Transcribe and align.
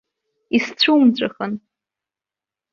Исцәумҵәахын! 0.55 1.53